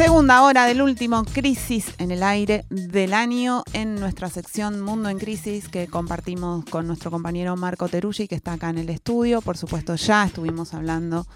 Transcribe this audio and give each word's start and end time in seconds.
Segunda 0.00 0.42
hora 0.44 0.64
del 0.64 0.80
último 0.80 1.24
Crisis 1.24 1.92
en 1.98 2.10
el 2.10 2.22
aire 2.22 2.64
del 2.70 3.12
año 3.12 3.64
en 3.74 3.96
nuestra 3.96 4.30
sección 4.30 4.80
Mundo 4.80 5.10
en 5.10 5.18
Crisis 5.18 5.68
que 5.68 5.88
compartimos 5.88 6.64
con 6.64 6.86
nuestro 6.86 7.10
compañero 7.10 7.54
Marco 7.54 7.86
Teruggi 7.86 8.26
que 8.26 8.34
está 8.34 8.54
acá 8.54 8.70
en 8.70 8.78
el 8.78 8.88
estudio. 8.88 9.42
Por 9.42 9.58
supuesto 9.58 9.96
ya 9.96 10.24
estuvimos 10.24 10.72
hablando 10.72 11.26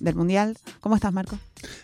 del 0.00 0.14
Mundial. 0.14 0.56
¿Cómo 0.80 0.96
estás, 0.96 1.12
Marco? 1.12 1.38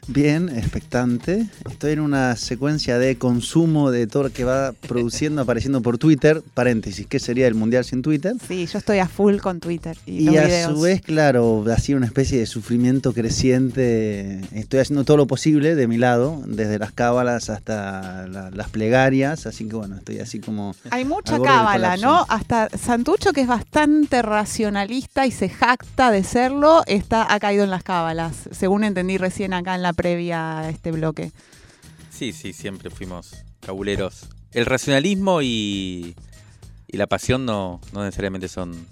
Bien, 0.08 0.48
expectante. 0.48 1.48
Estoy 1.68 1.92
en 1.92 2.00
una 2.00 2.36
secuencia 2.36 2.98
de 2.98 3.18
consumo 3.18 3.90
de 3.90 4.06
todo 4.06 4.24
lo 4.24 4.30
que 4.32 4.44
va 4.44 4.72
produciendo, 4.72 5.42
apareciendo 5.42 5.82
por 5.82 5.98
Twitter. 5.98 6.42
Paréntesis, 6.54 7.06
¿qué 7.06 7.18
sería 7.18 7.46
el 7.46 7.54
Mundial 7.54 7.84
sin 7.84 8.02
Twitter? 8.02 8.34
Sí, 8.46 8.66
yo 8.66 8.78
estoy 8.78 8.98
a 8.98 9.08
full 9.08 9.36
con 9.38 9.60
Twitter. 9.60 9.96
Y, 10.06 10.36
a 10.36 10.68
su 10.68 10.80
vez, 10.80 11.02
claro, 11.02 11.64
sido 11.78 11.98
una 11.98 12.06
especie 12.06 12.38
de 12.38 12.46
sufrimiento 12.46 13.12
creciente. 13.12 14.40
Estoy 14.52 14.80
haciendo 14.80 15.04
todo 15.04 15.18
lo 15.18 15.26
posible 15.26 15.74
de 15.74 15.86
mi 15.86 15.98
lado, 15.98 16.42
desde 16.46 16.78
las 16.78 16.92
cábalas 16.92 17.50
hasta 17.50 18.26
las 18.26 18.70
plegarias. 18.70 19.46
Así 19.46 19.68
que 19.68 19.76
bueno, 19.76 19.96
estoy 19.96 20.20
así 20.20 20.40
como... 20.40 20.74
Hay 20.90 21.04
mucha 21.04 21.40
cábala, 21.40 21.96
¿no? 21.96 22.24
Hasta 22.28 22.68
Santucho, 22.70 23.32
que 23.32 23.42
es 23.42 23.48
bastante 23.48 24.22
racionalista 24.22 25.26
y 25.26 25.32
se 25.32 25.48
jacta 25.48 26.10
de 26.10 26.24
serlo, 26.24 26.82
está, 26.86 27.32
ha 27.32 27.38
caído 27.40 27.64
en 27.64 27.70
las 27.70 27.82
cábalas, 27.82 28.05
según 28.50 28.84
entendí 28.84 29.18
recién 29.18 29.52
acá 29.52 29.74
en 29.74 29.82
la 29.82 29.92
previa 29.92 30.58
a 30.58 30.68
este 30.68 30.92
bloque. 30.92 31.32
Sí, 32.10 32.32
sí, 32.32 32.52
siempre 32.52 32.90
fuimos 32.90 33.44
cabuleros. 33.60 34.28
El 34.52 34.66
racionalismo 34.66 35.42
y, 35.42 36.16
y 36.86 36.96
la 36.96 37.06
pasión 37.06 37.44
no, 37.44 37.80
no 37.92 38.04
necesariamente 38.04 38.48
son 38.48 38.86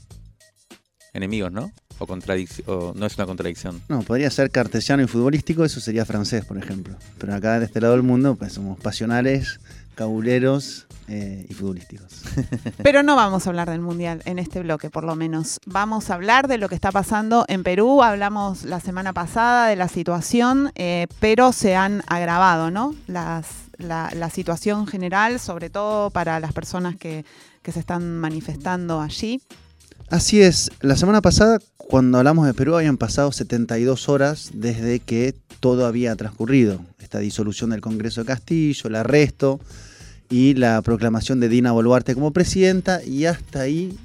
enemigos, 1.13 1.51
¿no? 1.51 1.73
O, 1.99 2.05
o, 2.05 2.93
no 2.95 3.07
es 3.07 3.17
una 3.17 3.27
contradicción. 3.27 3.81
No, 3.89 4.03
podría 4.03 4.29
ser 4.31 4.51
cartesiano 4.51 5.03
y 5.03 5.07
futbolístico, 5.07 5.65
eso 5.65 5.81
sería 5.81 6.05
francés, 6.05 6.45
por 6.45 6.59
ejemplo. 6.59 6.97
Pero 7.19 7.35
acá 7.35 7.61
de 7.61 7.67
este 7.67 7.81
lado 7.81 7.95
del 7.95 8.03
mundo, 8.03 8.35
pues 8.35 8.53
somos 8.53 8.79
pasionales, 8.81 9.61
cabuleros 9.95 10.87
eh, 11.09 11.47
y 11.49 11.55
futbolísticos. 11.55 12.23
Pero 12.83 13.03
no 13.03 13.17
vamos 13.17 13.47
a 13.47 13.51
hablar 13.51 13.71
del 13.71 13.81
Mundial 13.81 14.23
en 14.25 14.39
este 14.39 14.61
bloque, 14.61 14.91
por 14.91 15.05
lo 15.05 15.17
menos. 15.17 15.61
Vamos 15.67 16.11
a 16.11 16.15
hablar 16.15 16.49
de 16.49 16.59
lo 16.59 16.69
que 16.69 16.75
está 16.75 16.93
pasando 16.93 17.45
en 17.49 17.63
Perú. 17.63 18.03
Hablamos 18.03 18.65
la 18.65 18.81
semana 18.81 19.13
pasada 19.13 19.69
de 19.69 19.77
la 19.77 19.89
situación, 19.89 20.73
eh, 20.75 21.07
pero 21.21 21.53
se 21.53 21.77
han 21.77 22.03
agravado, 22.07 22.71
¿no? 22.71 22.95
Las, 23.07 23.47
la, 23.79 24.31
situación 24.31 24.87
general, 24.87 25.39
sobre 25.41 25.71
todo 25.71 26.11
para 26.11 26.41
las 26.41 26.53
personas 26.53 26.97
que, 26.97 27.25
que 27.63 27.73
se 27.73 27.81
están 27.81 28.19
manifestando 28.19 29.01
allí. 29.01 29.41
Así 30.09 30.43
es, 30.43 30.71
la 30.81 30.97
semana 30.97 31.21
pasada 31.23 31.59
cuando 31.89 32.19
hablamos 32.19 32.47
de 32.47 32.55
Perú 32.55 32.77
habían 32.77 32.97
pasado 32.97 33.31
72 33.31 34.09
horas 34.09 34.51
desde 34.55 35.01
que 35.01 35.35
todo 35.61 35.87
había 35.87 36.17
transcurrido. 36.17 36.81
Esta 36.99 37.19
disolución 37.19 37.71
del 37.71 37.81
Congreso 37.81 38.23
de 38.23 38.27
Castillo, 38.27 38.89
el 38.89 38.97
arresto, 38.97 39.61
y 40.35 40.55
la 40.55 40.83
proclamación 40.83 41.39
de 41.39 41.49
Dina 41.49 41.71
Boluarte 41.71 42.13
como 42.13 42.33
presidenta 42.33 43.01
y 43.05 43.27
hasta 43.27 43.61
ahí 43.61 43.97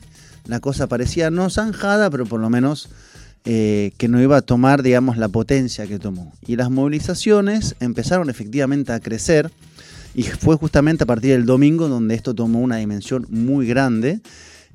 la 0.46 0.60
cosa 0.60 0.86
parecía 0.86 1.32
no 1.32 1.50
zanjada, 1.50 2.12
pero 2.12 2.28
por 2.28 2.40
lo 2.40 2.52
menos 2.52 2.90
eh, 3.46 3.94
que 3.98 4.08
no 4.08 4.22
iba 4.22 4.38
a 4.38 4.44
tomar, 4.44 4.84
digamos, 4.84 5.18
la 5.18 5.30
potencia 5.30 5.88
que 5.88 5.98
tomó. 5.98 6.32
Y 6.46 6.56
las 6.56 6.70
movilizaciones 6.70 7.76
empezaron 7.80 8.30
efectivamente 8.30 8.92
a 8.92 9.00
crecer 9.00 9.50
y 10.14 10.22
fue 10.22 10.56
justamente 10.56 11.04
a 11.04 11.08
partir 11.08 11.32
del 11.32 11.48
domingo 11.48 11.88
donde 11.88 12.14
esto 12.14 12.36
tomó 12.36 12.60
una 12.60 12.76
dimensión 12.78 13.26
muy 13.32 13.66
grande. 13.66 14.20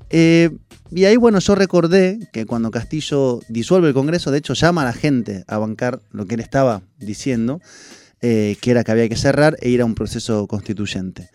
Eh, 0.09 0.49
y 0.91 1.05
ahí, 1.05 1.15
bueno, 1.15 1.39
yo 1.39 1.55
recordé 1.55 2.19
que 2.33 2.45
cuando 2.45 2.69
Castillo 2.69 3.39
disuelve 3.47 3.87
el 3.87 3.93
Congreso, 3.93 4.29
de 4.29 4.39
hecho 4.39 4.55
llama 4.55 4.81
a 4.81 4.85
la 4.85 4.93
gente 4.93 5.45
a 5.47 5.57
bancar 5.57 6.01
lo 6.11 6.25
que 6.25 6.35
él 6.35 6.41
estaba 6.41 6.81
diciendo, 6.99 7.61
eh, 8.27 8.57
que 8.59 8.71
era 8.71 8.83
que 8.83 8.91
había 8.91 9.07
que 9.07 9.15
cerrar 9.15 9.55
e 9.61 9.69
ir 9.69 9.81
a 9.81 9.85
un 9.85 9.93
proceso 9.93 10.47
constituyente. 10.47 11.29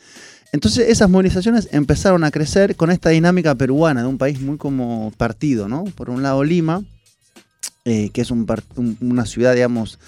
Entonces 0.51 0.89
esas 0.89 1.09
movilizaciones 1.09 1.69
empezaron 1.71 2.25
a 2.25 2.33
crecer 2.33 2.75
con 2.75 2.91
esta 2.91 3.11
dinámica 3.11 3.55
peruana 3.55 4.03
de 4.03 4.09
un 4.09 4.19
país 4.19 4.41
muy 4.41 4.57
como 4.57 5.13
partido, 5.17 5.69
¿no? 5.69 5.85
Por 5.85 6.11
un 6.11 6.25
lado 6.25 6.43
Lima, 6.43 6.83
eh, 7.85 8.11
que 8.13 8.23
es 8.23 8.33
una 8.33 9.25
ciudad, 9.25 9.55
digamos, 9.55 10.01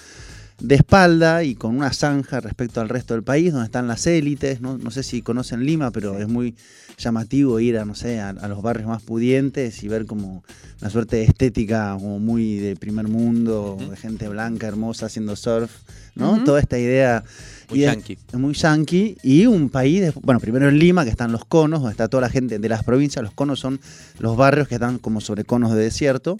de 0.59 0.75
espalda 0.75 1.43
y 1.43 1.55
con 1.55 1.75
una 1.75 1.91
zanja 1.91 2.39
respecto 2.39 2.81
al 2.81 2.89
resto 2.89 3.13
del 3.13 3.23
país, 3.23 3.51
donde 3.51 3.65
están 3.65 3.87
las 3.87 4.05
élites, 4.07 4.61
¿no? 4.61 4.77
no 4.77 4.91
sé 4.91 5.03
si 5.03 5.21
conocen 5.21 5.65
Lima, 5.65 5.91
pero 5.91 6.17
es 6.17 6.27
muy 6.27 6.55
llamativo 6.97 7.59
ir 7.59 7.77
a, 7.77 7.85
no 7.85 7.95
sé, 7.95 8.19
a, 8.19 8.33
los 8.33 8.61
barrios 8.61 8.87
más 8.87 9.01
pudientes 9.01 9.83
y 9.83 9.87
ver 9.87 10.05
como 10.05 10.43
una 10.81 10.89
suerte 10.89 11.17
de 11.17 11.23
estética 11.23 11.95
como 11.99 12.19
muy 12.19 12.57
de 12.57 12.75
primer 12.75 13.07
mundo, 13.07 13.77
de 13.89 13.97
gente 13.97 14.27
blanca, 14.29 14.67
hermosa, 14.67 15.07
haciendo 15.07 15.35
surf, 15.35 15.71
¿no? 16.15 16.43
Toda 16.43 16.59
esta 16.59 16.77
idea... 16.77 17.23
Muy 17.69 17.79
yankee. 17.79 18.17
Es, 18.31 18.39
muy 18.39 18.53
yankee. 18.53 19.17
Y 19.23 19.47
un 19.47 19.69
país, 19.69 20.13
bueno, 20.21 20.39
primero 20.39 20.69
en 20.69 20.77
Lima, 20.77 21.03
que 21.03 21.09
están 21.09 21.31
los 21.31 21.45
conos, 21.45 21.79
donde 21.79 21.93
está 21.93 22.07
toda 22.07 22.21
la 22.21 22.29
gente 22.29 22.59
de 22.59 22.69
las 22.69 22.83
provincias. 22.83 23.23
Los 23.23 23.33
conos 23.33 23.59
son 23.59 23.79
los 24.19 24.37
barrios 24.37 24.67
que 24.67 24.75
están 24.75 24.99
como 24.99 25.21
sobre 25.21 25.43
conos 25.43 25.73
de 25.73 25.81
desierto 25.81 26.37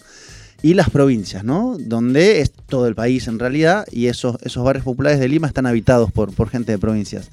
y 0.64 0.74
las 0.74 0.90
provincias, 0.90 1.44
¿no? 1.44 1.78
Donde 1.78 2.40
es 2.40 2.52
todo 2.52 2.88
el 2.88 2.96
país 2.96 3.28
en 3.28 3.38
realidad 3.38 3.86
y 3.92 4.08
esos, 4.08 4.38
esos 4.42 4.64
barrios 4.64 4.86
populares 4.86 5.20
de 5.20 5.28
Lima 5.28 5.46
están 5.46 5.66
habitados 5.66 6.12
por, 6.12 6.34
por 6.34 6.50
gente 6.50 6.72
de 6.72 6.80
provincias. 6.80 7.30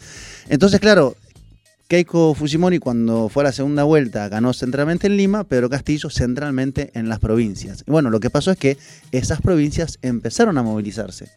Entonces, 0.49 0.81
claro, 0.81 1.17
Keiko 1.87 2.35
Fujimori 2.35 2.81
cuando 2.81 3.29
fue 3.29 3.45
a 3.45 3.47
la 3.47 3.53
segunda 3.53 3.85
vuelta 3.85 4.29
ganó 4.29 4.53
centralmente 4.53 5.07
en 5.07 5.17
Lima, 5.17 5.45
Pedro 5.45 5.71
Castillo 5.71 6.11
centralmente 6.11 6.91
en 6.95 7.09
las 7.09 7.21
provincias. 7.21 7.85
Y 7.87 7.93
bueno, 7.93 8.11
lo 8.11 8.19
que 8.19 8.31
pasó 8.31 8.51
es 8.51 8.59
que 8.59 8.77
esas 9.13 9.41
provincias 9.41 10.01
empezaron 10.03 10.59
a 10.59 10.65
movilizarse. 10.65 11.31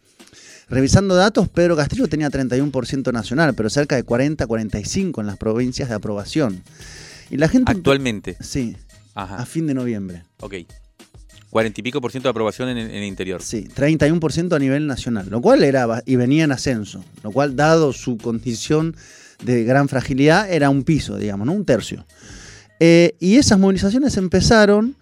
Revisando 0.68 1.14
datos, 1.14 1.48
Pedro 1.48 1.76
Castillo 1.76 2.08
tenía 2.08 2.28
31% 2.28 3.12
nacional, 3.12 3.54
pero 3.54 3.70
cerca 3.70 3.94
de 3.94 4.04
40-45 4.04 5.20
en 5.20 5.26
las 5.28 5.36
provincias 5.36 5.88
de 5.88 5.94
aprobación. 5.94 6.64
Y 7.30 7.36
la 7.36 7.48
gente 7.48 7.70
Actualmente. 7.70 8.36
Sí. 8.40 8.76
A 9.14 9.46
fin 9.46 9.68
de 9.68 9.74
noviembre. 9.74 10.24
Ok. 10.40 10.54
40 11.54 11.80
y 11.80 11.84
pico 11.84 12.00
por 12.00 12.10
ciento 12.10 12.26
de 12.26 12.30
aprobación 12.30 12.68
en, 12.68 12.78
el 12.78 13.04
interior. 13.04 13.40
Sí, 13.40 13.68
31% 13.72 14.56
a 14.56 14.58
nivel 14.58 14.88
nacional, 14.88 15.28
lo 15.30 15.40
cual 15.40 15.62
era 15.62 16.02
y 16.04 16.16
venía 16.16 16.42
en 16.42 16.50
ascenso, 16.50 17.04
lo 17.22 17.30
cual 17.30 17.54
dado 17.54 17.92
su 17.92 18.18
condición 18.18 18.96
de 19.40 19.62
gran 19.62 19.88
fragilidad, 19.88 20.50
era 20.50 20.68
un 20.68 20.82
piso, 20.82 21.16
digamos, 21.16 21.46
¿no? 21.46 21.52
un 21.52 21.64
tercio. 21.64 22.06
Eh, 22.80 23.14
y 23.20 23.36
esas 23.36 23.60
movilizaciones 23.60 24.16
empezaron 24.16 24.96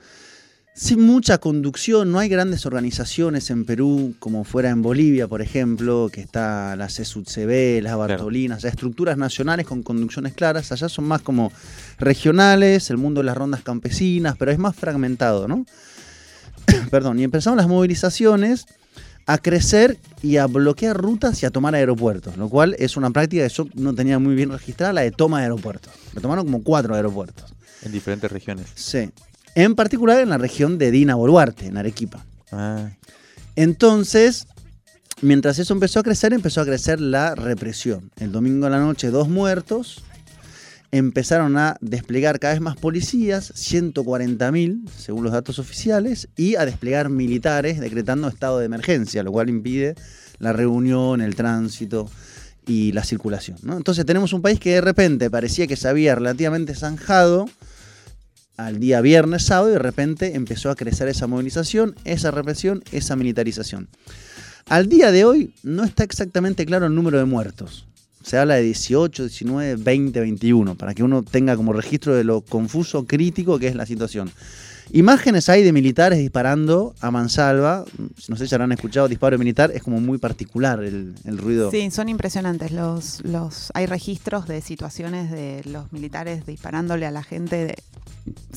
sin 0.74 1.00
mucha 1.00 1.38
conducción, 1.38 2.12
no 2.12 2.18
hay 2.18 2.28
grandes 2.28 2.66
organizaciones 2.66 3.48
en 3.48 3.64
Perú 3.64 4.14
como 4.18 4.44
fuera 4.44 4.68
en 4.68 4.82
Bolivia, 4.82 5.28
por 5.28 5.40
ejemplo, 5.40 6.10
que 6.12 6.20
está 6.20 6.76
la 6.76 6.88
CSUCB, 6.88 7.80
las 7.82 7.96
Bartolinas, 7.96 8.62
estructuras 8.64 9.16
nacionales 9.16 9.66
con 9.66 9.82
conducciones 9.82 10.34
claras, 10.34 10.70
allá 10.70 10.90
son 10.90 11.06
más 11.06 11.22
como 11.22 11.50
regionales, 11.98 12.90
el 12.90 12.98
mundo 12.98 13.22
de 13.22 13.24
las 13.24 13.38
rondas 13.38 13.62
campesinas, 13.62 14.36
pero 14.38 14.50
es 14.50 14.58
más 14.58 14.76
fragmentado, 14.76 15.48
¿no? 15.48 15.64
Perdón, 16.90 17.18
y 17.18 17.24
empezaron 17.24 17.56
las 17.56 17.68
movilizaciones 17.68 18.66
a 19.26 19.38
crecer 19.38 19.98
y 20.20 20.36
a 20.36 20.46
bloquear 20.46 20.96
rutas 20.96 21.42
y 21.42 21.46
a 21.46 21.50
tomar 21.50 21.74
aeropuertos, 21.74 22.36
lo 22.36 22.48
cual 22.48 22.74
es 22.78 22.96
una 22.96 23.10
práctica 23.10 23.46
que 23.46 23.54
yo 23.54 23.66
no 23.74 23.94
tenía 23.94 24.18
muy 24.18 24.34
bien 24.34 24.50
registrada, 24.50 24.92
la 24.92 25.00
de 25.02 25.10
toma 25.10 25.38
de 25.38 25.44
aeropuertos. 25.44 25.92
Me 26.14 26.20
tomaron 26.20 26.44
como 26.44 26.62
cuatro 26.62 26.94
aeropuertos. 26.94 27.54
En 27.82 27.92
diferentes 27.92 28.30
regiones. 28.30 28.66
Sí. 28.74 29.10
En 29.54 29.74
particular 29.74 30.18
en 30.20 30.30
la 30.30 30.38
región 30.38 30.78
de 30.78 30.90
Dina 30.90 31.14
Boluarte, 31.14 31.66
en 31.66 31.76
Arequipa. 31.76 32.24
Ah. 32.50 32.90
Entonces, 33.54 34.46
mientras 35.20 35.58
eso 35.58 35.74
empezó 35.74 36.00
a 36.00 36.02
crecer, 36.02 36.32
empezó 36.32 36.60
a 36.60 36.64
crecer 36.64 37.00
la 37.00 37.34
represión. 37.34 38.10
El 38.16 38.32
domingo 38.32 38.66
a 38.66 38.70
la 38.70 38.80
noche, 38.80 39.10
dos 39.10 39.28
muertos, 39.28 40.02
empezaron 40.92 41.56
a 41.56 41.76
desplegar 41.80 42.38
cada 42.38 42.52
vez 42.52 42.60
más 42.60 42.76
policías, 42.76 43.52
140.000 43.54 44.88
según 44.90 45.24
los 45.24 45.32
datos 45.32 45.58
oficiales, 45.58 46.28
y 46.36 46.54
a 46.56 46.66
desplegar 46.66 47.08
militares 47.08 47.80
decretando 47.80 48.28
estado 48.28 48.58
de 48.58 48.66
emergencia, 48.66 49.22
lo 49.22 49.32
cual 49.32 49.48
impide 49.48 49.94
la 50.38 50.52
reunión, 50.52 51.22
el 51.22 51.34
tránsito 51.34 52.10
y 52.66 52.92
la 52.92 53.04
circulación. 53.04 53.56
Entonces 53.64 54.04
tenemos 54.04 54.34
un 54.34 54.42
país 54.42 54.60
que 54.60 54.74
de 54.74 54.80
repente 54.82 55.30
parecía 55.30 55.66
que 55.66 55.76
se 55.76 55.88
había 55.88 56.14
relativamente 56.14 56.74
zanjado 56.74 57.48
al 58.58 58.78
día 58.78 59.00
viernes, 59.00 59.44
sábado, 59.44 59.70
y 59.70 59.72
de 59.72 59.78
repente 59.78 60.36
empezó 60.36 60.70
a 60.70 60.76
crecer 60.76 61.08
esa 61.08 61.26
movilización, 61.26 61.96
esa 62.04 62.30
represión, 62.30 62.84
esa 62.92 63.16
militarización. 63.16 63.88
Al 64.68 64.88
día 64.88 65.10
de 65.10 65.24
hoy 65.24 65.54
no 65.62 65.84
está 65.84 66.04
exactamente 66.04 66.66
claro 66.66 66.86
el 66.86 66.94
número 66.94 67.18
de 67.18 67.24
muertos. 67.24 67.86
Se 68.24 68.38
habla 68.38 68.54
de 68.54 68.62
18, 68.62 69.24
19, 69.24 69.76
20, 69.76 70.20
21, 70.20 70.74
para 70.74 70.94
que 70.94 71.02
uno 71.02 71.22
tenga 71.22 71.56
como 71.56 71.72
registro 71.72 72.14
de 72.14 72.24
lo 72.24 72.40
confuso, 72.40 73.06
crítico 73.06 73.58
que 73.58 73.68
es 73.68 73.74
la 73.74 73.86
situación. 73.86 74.30
Imágenes 74.94 75.48
hay 75.48 75.62
de 75.62 75.72
militares 75.72 76.18
disparando 76.18 76.94
a 77.00 77.10
mansalva. 77.10 77.84
No 78.28 78.36
sé 78.36 78.46
si 78.46 78.54
habrán 78.54 78.72
escuchado 78.72 79.08
disparo 79.08 79.38
militar, 79.38 79.70
es 79.70 79.82
como 79.82 80.00
muy 80.00 80.18
particular 80.18 80.82
el, 80.82 81.14
el 81.24 81.38
ruido. 81.38 81.70
Sí, 81.70 81.90
son 81.90 82.08
impresionantes. 82.10 82.72
Los, 82.72 83.24
los, 83.24 83.70
hay 83.74 83.86
registros 83.86 84.46
de 84.46 84.60
situaciones 84.60 85.30
de 85.30 85.62
los 85.64 85.92
militares 85.92 86.44
disparándole 86.44 87.06
a 87.06 87.10
la 87.10 87.22
gente, 87.22 87.64
de, 87.64 87.74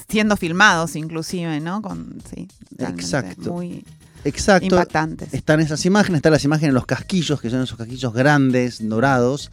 siendo 0.09 0.35
filmados 0.35 0.95
inclusive, 0.95 1.61
¿no? 1.61 1.81
Con, 1.81 2.21
sí, 2.29 2.47
Exacto. 2.79 3.53
Muy 3.53 3.85
Exacto. 4.25 4.65
impactantes. 4.65 5.33
Están 5.33 5.59
esas 5.59 5.85
imágenes, 5.85 6.17
están 6.17 6.33
las 6.33 6.43
imágenes 6.43 6.71
de 6.71 6.75
los 6.75 6.85
casquillos, 6.85 7.39
que 7.39 7.49
son 7.49 7.61
esos 7.61 7.77
casquillos 7.77 8.13
grandes, 8.13 8.87
dorados. 8.87 9.51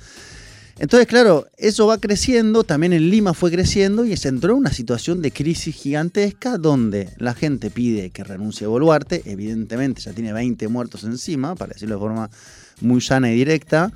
Entonces, 0.78 1.06
claro, 1.06 1.46
eso 1.58 1.86
va 1.86 1.98
creciendo, 1.98 2.64
también 2.64 2.94
en 2.94 3.10
Lima 3.10 3.34
fue 3.34 3.50
creciendo 3.50 4.04
y 4.04 4.16
se 4.16 4.28
entró 4.28 4.52
en 4.52 4.58
una 4.58 4.72
situación 4.72 5.20
de 5.20 5.30
crisis 5.30 5.76
gigantesca 5.76 6.56
donde 6.56 7.10
la 7.18 7.34
gente 7.34 7.70
pide 7.70 8.10
que 8.10 8.24
renuncie 8.24 8.66
Boluarte, 8.66 9.22
evidentemente 9.26 10.00
ya 10.00 10.12
tiene 10.12 10.32
20 10.32 10.66
muertos 10.68 11.04
encima, 11.04 11.54
para 11.54 11.74
decirlo 11.74 11.96
de 11.96 12.00
forma 12.00 12.30
muy 12.80 13.00
sana 13.00 13.30
y 13.30 13.34
directa. 13.34 13.92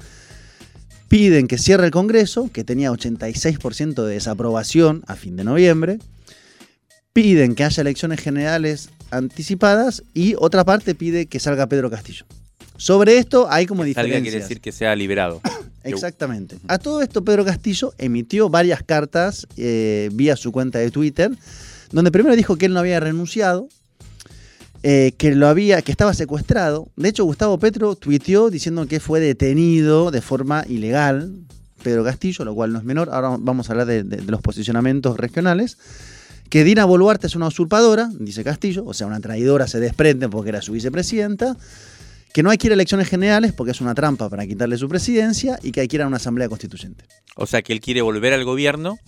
Piden 1.08 1.48
que 1.48 1.56
cierre 1.56 1.86
el 1.86 1.92
Congreso, 1.92 2.50
que 2.52 2.62
tenía 2.62 2.92
86% 2.92 4.04
de 4.04 4.14
desaprobación 4.14 5.02
a 5.06 5.16
fin 5.16 5.36
de 5.36 5.44
noviembre. 5.44 5.98
Piden 7.12 7.54
que 7.54 7.64
haya 7.64 7.80
elecciones 7.80 8.20
generales 8.20 8.90
anticipadas 9.10 10.02
y 10.14 10.34
otra 10.38 10.64
parte 10.64 10.94
pide 10.94 11.26
que 11.26 11.40
salga 11.40 11.66
Pedro 11.68 11.90
Castillo. 11.90 12.24
Sobre 12.76 13.18
esto 13.18 13.46
hay 13.50 13.64
como 13.66 13.82
Salga 13.82 13.88
diferencias. 13.88 14.22
quiere 14.22 14.38
decir 14.40 14.60
que 14.60 14.72
sea 14.72 14.94
liberado. 14.94 15.40
Exactamente. 15.84 16.58
A 16.68 16.78
todo 16.78 17.00
esto, 17.00 17.24
Pedro 17.24 17.44
Castillo 17.44 17.94
emitió 17.96 18.48
varias 18.50 18.82
cartas 18.82 19.46
eh, 19.56 20.10
vía 20.12 20.36
su 20.36 20.50
cuenta 20.52 20.78
de 20.80 20.90
Twitter, 20.90 21.30
donde 21.92 22.10
primero 22.10 22.34
dijo 22.36 22.56
que 22.56 22.66
él 22.66 22.74
no 22.74 22.80
había 22.80 22.98
renunciado, 23.00 23.68
eh, 24.82 25.12
que 25.16 25.34
lo 25.34 25.46
había, 25.48 25.80
que 25.82 25.92
estaba 25.92 26.12
secuestrado. 26.12 26.88
De 26.96 27.08
hecho, 27.08 27.24
Gustavo 27.24 27.58
Petro 27.58 27.94
tuiteó 27.96 28.50
diciendo 28.50 28.86
que 28.86 29.00
fue 29.00 29.20
detenido 29.20 30.10
de 30.10 30.20
forma 30.20 30.64
ilegal. 30.68 31.32
Pedro 31.82 32.02
Castillo, 32.04 32.44
lo 32.44 32.54
cual 32.54 32.72
no 32.72 32.78
es 32.80 32.84
menor. 32.84 33.10
Ahora 33.12 33.36
vamos 33.38 33.68
a 33.68 33.72
hablar 33.72 33.86
de, 33.86 34.02
de- 34.02 34.16
de 34.16 34.30
los 34.32 34.40
posicionamientos 34.42 35.16
regionales. 35.16 35.78
Que 36.48 36.64
Dina 36.64 36.84
Boluarte 36.84 37.26
es 37.26 37.34
una 37.36 37.48
usurpadora, 37.48 38.08
dice 38.18 38.44
Castillo, 38.44 38.84
o 38.86 38.94
sea, 38.94 39.06
una 39.06 39.20
traidora 39.20 39.66
se 39.66 39.80
desprende 39.80 40.28
porque 40.28 40.50
era 40.50 40.62
su 40.62 40.72
vicepresidenta 40.72 41.56
que 42.32 42.42
no 42.42 42.50
hay 42.50 42.58
que 42.58 42.66
ir 42.68 42.72
a 42.72 42.74
elecciones 42.74 43.08
generales 43.08 43.52
porque 43.52 43.72
es 43.72 43.80
una 43.80 43.94
trampa 43.94 44.28
para 44.28 44.46
quitarle 44.46 44.76
su 44.76 44.88
presidencia 44.88 45.58
y 45.62 45.72
que 45.72 45.80
hay 45.80 45.88
que 45.88 45.96
ir 45.96 46.02
a 46.02 46.06
una 46.06 46.18
asamblea 46.18 46.48
constituyente. 46.48 47.04
O 47.34 47.46
sea 47.46 47.62
que 47.62 47.72
él 47.72 47.80
quiere 47.80 48.02
volver 48.02 48.32
al 48.34 48.44
gobierno 48.44 48.98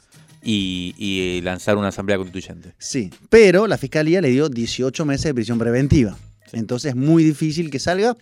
y, 0.42 0.94
y 0.96 1.40
lanzar 1.42 1.76
una 1.76 1.88
asamblea 1.88 2.16
constituyente. 2.16 2.72
Sí, 2.78 3.10
pero 3.28 3.66
la 3.66 3.76
fiscalía 3.78 4.20
le 4.20 4.30
dio 4.30 4.48
18 4.48 5.04
meses 5.04 5.24
de 5.24 5.34
prisión 5.34 5.58
preventiva. 5.58 6.16
Entonces 6.52 6.90
es 6.90 6.96
muy 6.96 7.22
difícil 7.22 7.70
que 7.70 7.78
salga 7.78 8.16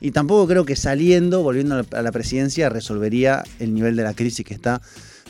y 0.00 0.12
tampoco 0.12 0.46
creo 0.46 0.64
que 0.64 0.76
saliendo, 0.76 1.42
volviendo 1.42 1.74
a 1.74 1.78
la- 1.90 1.98
a 1.98 2.02
la 2.02 2.12
presidencia, 2.12 2.68
resolvería 2.68 3.42
el 3.58 3.74
nivel 3.74 3.96
de 3.96 4.04
la 4.04 4.14
crisis 4.14 4.46
que 4.46 4.54
está 4.54 4.80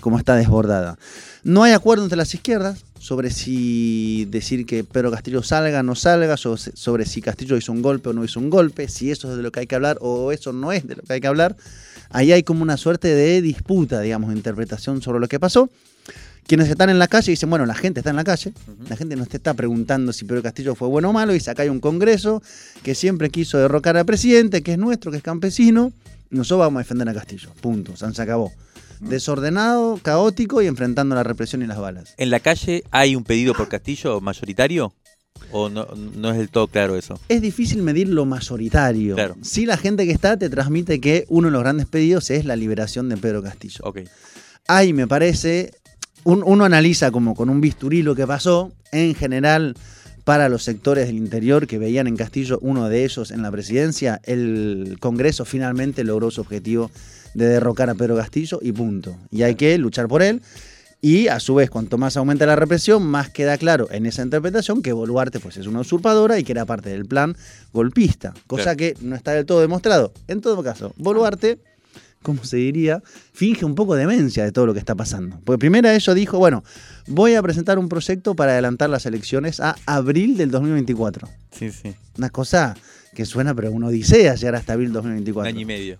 como 0.00 0.18
está 0.18 0.36
desbordada. 0.36 0.98
No 1.42 1.62
hay 1.62 1.72
acuerdo 1.72 2.04
entre 2.04 2.16
las 2.18 2.34
izquierdas 2.34 2.84
sobre 3.02 3.30
si 3.32 4.26
decir 4.30 4.64
que 4.64 4.84
Pedro 4.84 5.10
Castillo 5.10 5.42
salga, 5.42 5.82
no 5.82 5.96
salga, 5.96 6.36
so- 6.36 6.56
sobre 6.56 7.04
si 7.04 7.20
Castillo 7.20 7.56
hizo 7.56 7.72
un 7.72 7.82
golpe 7.82 8.10
o 8.10 8.12
no 8.12 8.24
hizo 8.24 8.38
un 8.38 8.48
golpe, 8.48 8.86
si 8.88 9.10
eso 9.10 9.28
es 9.28 9.36
de 9.36 9.42
lo 9.42 9.50
que 9.50 9.58
hay 9.58 9.66
que 9.66 9.74
hablar 9.74 9.98
o 10.00 10.30
eso 10.30 10.52
no 10.52 10.70
es 10.70 10.86
de 10.86 10.94
lo 10.94 11.02
que 11.02 11.14
hay 11.14 11.20
que 11.20 11.26
hablar. 11.26 11.56
Ahí 12.10 12.30
hay 12.30 12.44
como 12.44 12.62
una 12.62 12.76
suerte 12.76 13.08
de 13.12 13.42
disputa, 13.42 14.00
digamos, 14.02 14.30
de 14.30 14.36
interpretación 14.36 15.02
sobre 15.02 15.18
lo 15.18 15.26
que 15.26 15.40
pasó. 15.40 15.68
Quienes 16.46 16.68
están 16.68 16.90
en 16.90 17.00
la 17.00 17.08
calle 17.08 17.32
dicen, 17.32 17.50
bueno, 17.50 17.66
la 17.66 17.74
gente 17.74 17.98
está 17.98 18.10
en 18.10 18.16
la 18.16 18.24
calle, 18.24 18.52
la 18.88 18.96
gente 18.96 19.16
no 19.16 19.26
te 19.26 19.36
está 19.36 19.52
preguntando 19.54 20.12
si 20.12 20.24
Pedro 20.24 20.40
Castillo 20.40 20.76
fue 20.76 20.86
bueno 20.86 21.10
o 21.10 21.12
malo, 21.12 21.34
y 21.34 21.40
acá 21.44 21.64
hay 21.64 21.70
un 21.70 21.80
congreso 21.80 22.40
que 22.84 22.94
siempre 22.94 23.30
quiso 23.30 23.58
derrocar 23.58 23.96
al 23.96 24.06
presidente, 24.06 24.62
que 24.62 24.72
es 24.72 24.78
nuestro, 24.78 25.10
que 25.10 25.16
es 25.16 25.24
campesino, 25.24 25.92
nosotros 26.30 26.60
vamos 26.60 26.78
a 26.78 26.82
defender 26.84 27.08
a 27.08 27.14
Castillo. 27.14 27.50
Punto, 27.60 27.96
se 27.96 28.22
acabó. 28.22 28.52
Desordenado, 29.08 29.98
caótico 30.02 30.62
y 30.62 30.66
enfrentando 30.66 31.14
la 31.14 31.22
represión 31.22 31.62
y 31.62 31.66
las 31.66 31.78
balas. 31.78 32.14
¿En 32.16 32.30
la 32.30 32.40
calle 32.40 32.82
hay 32.90 33.14
un 33.16 33.24
pedido 33.24 33.52
por 33.54 33.68
Castillo 33.68 34.20
mayoritario? 34.20 34.94
¿O 35.50 35.68
no, 35.68 35.86
no 36.16 36.30
es 36.30 36.38
del 36.38 36.48
todo 36.48 36.66
claro 36.68 36.96
eso? 36.96 37.18
Es 37.28 37.42
difícil 37.42 37.82
medir 37.82 38.08
lo 38.08 38.24
mayoritario. 38.24 39.14
Claro. 39.16 39.36
Sí, 39.42 39.66
la 39.66 39.76
gente 39.76 40.06
que 40.06 40.12
está 40.12 40.36
te 40.38 40.48
transmite 40.48 41.00
que 41.00 41.26
uno 41.28 41.48
de 41.48 41.52
los 41.52 41.62
grandes 41.62 41.86
pedidos 41.86 42.30
es 42.30 42.44
la 42.44 42.56
liberación 42.56 43.08
de 43.08 43.16
Pedro 43.16 43.42
Castillo. 43.42 43.80
Ok. 43.84 44.00
Ahí 44.68 44.92
me 44.92 45.06
parece, 45.06 45.74
un- 46.24 46.42
uno 46.46 46.64
analiza 46.64 47.10
como 47.10 47.34
con 47.34 47.50
un 47.50 47.60
bisturí 47.60 48.02
lo 48.02 48.14
que 48.14 48.26
pasó, 48.26 48.72
en 48.92 49.14
general 49.14 49.74
para 50.24 50.48
los 50.48 50.62
sectores 50.62 51.08
del 51.08 51.16
interior 51.16 51.66
que 51.66 51.78
veían 51.78 52.06
en 52.06 52.16
Castillo 52.16 52.58
uno 52.62 52.88
de 52.88 53.04
ellos 53.04 53.32
en 53.32 53.42
la 53.42 53.50
presidencia, 53.50 54.20
el 54.22 54.96
Congreso 55.00 55.44
finalmente 55.44 56.04
logró 56.04 56.30
su 56.30 56.40
objetivo 56.42 56.92
de 57.34 57.48
derrocar 57.48 57.88
a 57.90 57.94
Pedro 57.94 58.16
Castillo 58.16 58.58
y 58.62 58.72
punto. 58.72 59.16
Y 59.30 59.42
hay 59.42 59.54
que 59.54 59.76
luchar 59.78 60.08
por 60.08 60.22
él. 60.22 60.42
Y 61.04 61.26
a 61.26 61.40
su 61.40 61.56
vez, 61.56 61.68
cuanto 61.68 61.98
más 61.98 62.16
aumenta 62.16 62.46
la 62.46 62.54
represión, 62.54 63.02
más 63.04 63.28
queda 63.28 63.58
claro 63.58 63.88
en 63.90 64.06
esa 64.06 64.22
interpretación 64.22 64.82
que 64.82 64.92
Boluarte 64.92 65.40
pues, 65.40 65.56
es 65.56 65.66
una 65.66 65.80
usurpadora 65.80 66.38
y 66.38 66.44
que 66.44 66.52
era 66.52 66.64
parte 66.64 66.90
del 66.90 67.06
plan 67.06 67.36
golpista, 67.72 68.32
cosa 68.46 68.62
Claro. 68.62 68.76
que 68.76 68.94
no 69.00 69.16
está 69.16 69.32
del 69.32 69.44
todo 69.44 69.60
demostrado. 69.60 70.12
En 70.28 70.40
todo 70.40 70.62
caso, 70.62 70.94
Boluarte 70.96 71.58
como 72.22 72.44
se 72.44 72.56
diría, 72.56 73.02
finge 73.32 73.64
un 73.64 73.74
poco 73.74 73.96
demencia 73.96 74.44
de 74.44 74.52
todo 74.52 74.66
lo 74.66 74.74
que 74.74 74.78
está 74.78 74.94
pasando. 74.94 75.40
Porque 75.44 75.58
primero 75.58 75.90
ella 75.90 76.14
dijo, 76.14 76.38
bueno, 76.38 76.62
voy 77.08 77.34
a 77.34 77.42
presentar 77.42 77.80
un 77.80 77.88
proyecto 77.88 78.36
para 78.36 78.52
adelantar 78.52 78.88
las 78.90 79.06
elecciones 79.06 79.58
a 79.58 79.74
abril 79.86 80.36
del 80.36 80.52
2024. 80.52 81.28
Sí, 81.50 81.72
sí. 81.72 81.92
Una 82.16 82.30
cosa 82.30 82.76
que 83.12 83.26
suena, 83.26 83.56
pero 83.56 83.72
una 83.72 83.88
odisea 83.88 84.36
llegar 84.36 84.54
hasta 84.54 84.74
abril 84.74 84.90
del 84.90 84.98
Un 84.98 85.02
2024. 85.02 85.48
año 85.48 85.60
y 85.60 85.64
medio. 85.64 85.98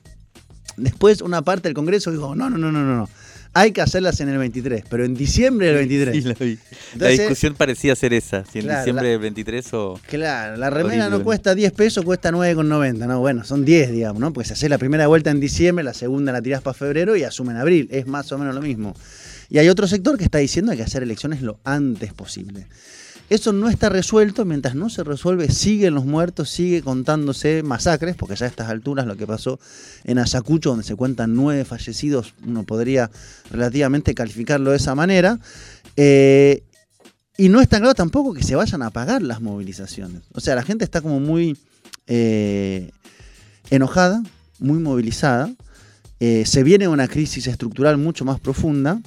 Después 0.77 1.21
una 1.23 1.43
parte 1.43 1.69
del 1.69 1.75
Congreso 1.75 2.11
dijo, 2.11 2.35
no, 2.35 2.49
no, 2.51 2.59
no, 2.59 2.73
no, 2.73 2.83
no, 2.85 2.97
no. 2.97 3.09
Hay 3.55 3.73
que 3.73 3.83
hacerlas 3.83 4.19
en 4.21 4.31
el 4.31 4.39
23, 4.39 4.85
pero 4.89 5.05
en 5.05 5.15
diciembre 5.15 5.67
del 5.67 5.77
23. 5.77 6.15
Sí, 6.15 6.23
la 6.23 6.35
vi. 6.35 6.59
La 6.99 7.09
discusión 7.09 7.55
parecía 7.55 7.95
ser 7.95 8.15
esa. 8.15 8.47
Si 8.51 8.61
en 8.61 8.65
Claro, 8.65 8.81
diciembre 8.81 9.05
la- 9.05 9.11
del 9.11 9.19
23 9.19 9.75
o... 9.75 10.01
Claro, 10.09 10.57
la 10.57 10.71
remera 10.71 11.11
no 11.11 11.23
cuesta 11.23 11.55
10 11.55 11.71
pesos, 11.73 12.03
cuesta 12.03 12.31
9,90. 12.33 13.07
No, 13.07 13.21
bueno, 13.21 13.45
son 13.45 13.67
10, 13.67 13.93
digamos, 13.93 14.21
¿no? 14.21 14.33
Pues 14.33 14.51
hacer 14.51 14.71
la 14.71 14.79
primera 14.79 15.07
vuelta 15.07 15.31
en 15.31 15.39
diciembre, 15.39 15.85
la 15.85 15.93
segunda 15.93 16.33
la 16.33 16.41
tirás 16.41 16.63
para 16.63 16.73
febrero 16.73 17.15
y 17.15 17.25
asumen 17.25 17.59
abril. 17.59 17.89
Es 17.91 18.07
más 18.07 18.33
o 18.33 18.39
menos 18.39 18.55
lo 18.55 18.63
mismo. 18.63 18.95
Y 19.51 19.59
hay 19.59 19.69
otro 19.69 19.87
sector 19.87 20.17
que 20.17 20.25
está 20.25 20.39
diciendo 20.39 20.71
que 20.71 20.73
hay 20.73 20.79
que 20.79 20.85
hacer 20.85 21.03
elecciones 21.03 21.43
lo 21.43 21.59
antes 21.65 22.15
posible. 22.15 22.67
Eso 23.33 23.55
no 23.55 23.71
está 23.71 23.89
resuelto, 23.89 24.45
mientras 24.45 24.75
no 24.75 24.91
se 24.91 25.03
resuelve, 25.05 25.51
siguen 25.51 25.95
los 25.95 26.05
muertos, 26.05 26.51
sigue 26.51 26.83
contándose 26.83 27.63
masacres, 27.63 28.15
porque 28.15 28.37
ya 28.37 28.45
a 28.45 28.49
estas 28.51 28.69
alturas 28.69 29.07
lo 29.07 29.17
que 29.17 29.27
pasó 29.27 29.59
en 30.05 30.19
Ayacucho, 30.19 30.69
donde 30.69 30.85
se 30.85 30.97
cuentan 30.97 31.35
nueve 31.35 31.65
fallecidos, 31.65 32.35
uno 32.47 32.65
podría 32.65 33.11
relativamente 33.51 34.15
calificarlo 34.15 34.73
de 34.73 34.77
esa 34.77 34.95
manera. 34.95 35.39
Eh, 35.97 36.63
y 37.39 37.49
no 37.49 37.63
es 37.63 37.71
tan 37.71 37.81
claro 37.81 37.95
tampoco 37.95 38.35
que 38.35 38.43
se 38.43 38.55
vayan 38.55 38.83
a 38.83 38.91
pagar 38.91 39.23
las 39.23 39.41
movilizaciones. 39.41 40.21
O 40.35 40.41
sea, 40.41 40.55
la 40.55 40.63
gente 40.63 40.85
está 40.85 41.01
como 41.01 41.19
muy 41.19 41.57
eh, 42.09 42.91
enojada, 43.71 44.23
muy 44.59 44.79
movilizada. 44.79 45.51
Eh, 46.21 46.45
se 46.45 46.63
viene 46.65 46.87
una 46.87 47.09
crisis 47.09 47.47
estructural 47.47 47.97
mucho 47.97 48.27
más 48.27 48.39
profunda. 48.41 49.01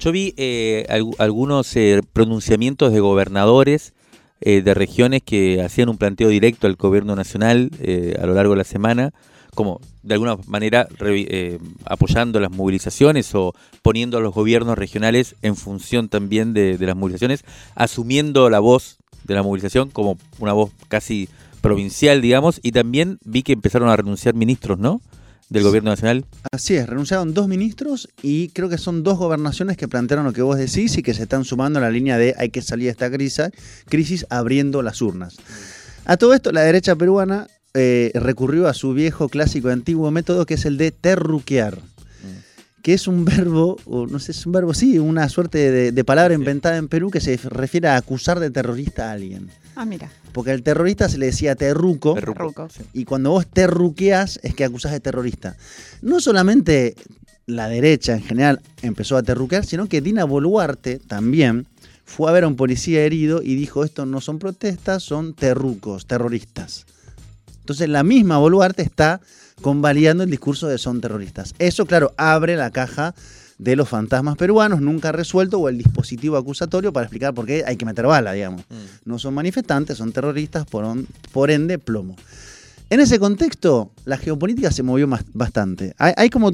Yo 0.00 0.12
vi 0.12 0.32
eh, 0.38 0.86
algu- 0.88 1.14
algunos 1.18 1.76
eh, 1.76 2.00
pronunciamientos 2.12 2.92
de 2.92 3.00
gobernadores 3.00 3.92
eh, 4.40 4.62
de 4.62 4.72
regiones 4.72 5.22
que 5.22 5.60
hacían 5.62 5.90
un 5.90 5.98
planteo 5.98 6.28
directo 6.28 6.66
al 6.66 6.76
gobierno 6.76 7.14
nacional 7.14 7.70
eh, 7.80 8.16
a 8.20 8.24
lo 8.26 8.32
largo 8.32 8.54
de 8.54 8.58
la 8.58 8.64
semana, 8.64 9.12
como 9.54 9.78
de 10.02 10.14
alguna 10.14 10.38
manera 10.46 10.88
eh, 11.00 11.58
apoyando 11.84 12.40
las 12.40 12.50
movilizaciones 12.50 13.34
o 13.34 13.52
poniendo 13.82 14.16
a 14.16 14.20
los 14.22 14.32
gobiernos 14.32 14.78
regionales 14.78 15.36
en 15.42 15.54
función 15.54 16.08
también 16.08 16.54
de 16.54 16.78
las 16.78 16.96
movilizaciones, 16.96 17.44
asumiendo 17.74 18.48
la 18.48 18.60
voz 18.60 18.96
de 19.24 19.34
la 19.34 19.42
movilización 19.42 19.90
como 19.90 20.16
una 20.38 20.54
voz 20.54 20.70
casi 20.88 21.28
provincial, 21.60 22.22
digamos, 22.22 22.58
y 22.62 22.72
también 22.72 23.18
vi 23.22 23.42
que 23.42 23.52
empezaron 23.52 23.90
a 23.90 23.96
renunciar 23.96 24.34
ministros, 24.34 24.78
¿no? 24.78 25.02
Del 25.50 25.64
gobierno 25.64 25.90
nacional. 25.90 26.24
Así 26.52 26.76
es, 26.76 26.88
renunciaron 26.88 27.34
dos 27.34 27.48
ministros 27.48 28.08
y 28.22 28.48
creo 28.50 28.68
que 28.68 28.78
son 28.78 29.02
dos 29.02 29.18
gobernaciones 29.18 29.76
que 29.76 29.88
plantearon 29.88 30.24
lo 30.24 30.32
que 30.32 30.42
vos 30.42 30.56
decís 30.56 30.96
y 30.96 31.02
que 31.02 31.12
se 31.12 31.24
están 31.24 31.44
sumando 31.44 31.80
a 31.80 31.82
la 31.82 31.90
línea 31.90 32.16
de 32.18 32.34
hay 32.38 32.50
que 32.50 32.62
salir 32.62 32.84
de 32.86 32.90
esta 32.92 33.10
crisis, 33.10 33.50
crisis 33.88 34.26
abriendo 34.30 34.80
las 34.82 35.02
urnas. 35.02 35.36
A 36.04 36.16
todo 36.16 36.34
esto, 36.34 36.52
la 36.52 36.62
derecha 36.62 36.94
peruana 36.94 37.48
eh, 37.74 38.12
recurrió 38.14 38.68
a 38.68 38.74
su 38.74 38.94
viejo 38.94 39.28
clásico 39.28 39.68
antiguo 39.70 40.10
método 40.12 40.46
que 40.46 40.54
es 40.54 40.64
el 40.64 40.76
de 40.78 40.92
terruquear. 40.92 41.78
que 42.82 42.94
es 42.94 43.06
un 43.08 43.24
verbo, 43.26 43.76
o 43.84 44.06
no 44.06 44.18
sé, 44.20 44.30
es 44.32 44.46
un 44.46 44.52
verbo, 44.52 44.72
sí, 44.72 44.98
una 44.98 45.28
suerte 45.28 45.70
de, 45.70 45.92
de 45.92 46.04
palabra 46.04 46.34
Sí. 46.34 46.40
inventada 46.40 46.76
en 46.78 46.88
Perú 46.88 47.10
que 47.10 47.20
se 47.20 47.36
refiere 47.36 47.88
a 47.88 47.96
acusar 47.96 48.40
de 48.40 48.50
terrorista 48.50 49.10
a 49.10 49.12
alguien. 49.12 49.50
Ah, 49.80 49.86
mira. 49.86 50.10
Porque 50.32 50.50
al 50.50 50.62
terrorista 50.62 51.08
se 51.08 51.16
le 51.16 51.24
decía 51.24 51.54
terruco, 51.54 52.14
sí. 52.68 52.82
y 52.92 53.06
cuando 53.06 53.30
vos 53.30 53.46
terruqueás 53.46 54.38
es 54.42 54.54
que 54.54 54.62
acusás 54.62 54.92
de 54.92 55.00
terrorista. 55.00 55.56
No 56.02 56.20
solamente 56.20 56.94
la 57.46 57.66
derecha 57.66 58.12
en 58.12 58.22
general 58.22 58.60
empezó 58.82 59.16
a 59.16 59.22
terruquear, 59.22 59.64
sino 59.64 59.88
que 59.88 60.02
Dina 60.02 60.24
Boluarte 60.24 60.98
también 60.98 61.66
fue 62.04 62.28
a 62.28 62.34
ver 62.34 62.44
a 62.44 62.48
un 62.48 62.56
policía 62.56 63.02
herido 63.06 63.40
y 63.42 63.54
dijo, 63.54 63.82
esto 63.82 64.04
no 64.04 64.20
son 64.20 64.38
protestas, 64.38 65.02
son 65.02 65.32
terrucos, 65.32 66.04
terroristas. 66.04 66.84
Entonces 67.60 67.88
la 67.88 68.02
misma 68.02 68.36
Boluarte 68.36 68.82
está 68.82 69.22
convalidando 69.62 70.24
el 70.24 70.30
discurso 70.30 70.68
de 70.68 70.76
son 70.76 71.00
terroristas. 71.00 71.54
Eso, 71.58 71.86
claro, 71.86 72.12
abre 72.18 72.54
la 72.54 72.70
caja 72.70 73.14
de 73.62 73.76
los 73.76 73.88
fantasmas 73.90 74.36
peruanos 74.38 74.80
nunca 74.80 75.12
resuelto 75.12 75.58
o 75.58 75.68
el 75.68 75.76
dispositivo 75.76 76.38
acusatorio 76.38 76.94
para 76.94 77.04
explicar 77.04 77.34
por 77.34 77.44
qué 77.44 77.62
hay 77.66 77.76
que 77.76 77.84
meter 77.84 78.06
bala, 78.06 78.32
digamos. 78.32 78.62
Mm. 78.70 78.74
No 79.10 79.18
son 79.18 79.34
manifestantes, 79.34 79.98
son 79.98 80.12
terroristas, 80.12 80.64
por, 80.64 80.84
on- 80.84 81.06
por 81.30 81.50
ende, 81.50 81.78
plomo. 81.78 82.16
En 82.88 83.00
ese 83.00 83.18
contexto, 83.18 83.92
la 84.06 84.16
geopolítica 84.16 84.70
se 84.70 84.82
movió 84.82 85.06
más- 85.06 85.24
bastante. 85.34 85.94
Hay, 85.98 86.14
hay 86.16 86.30
como 86.30 86.52